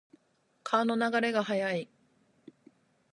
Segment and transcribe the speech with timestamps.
[0.63, 1.87] 川の流れが速い。